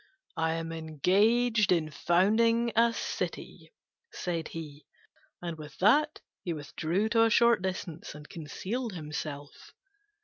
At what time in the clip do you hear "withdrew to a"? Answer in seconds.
6.53-7.29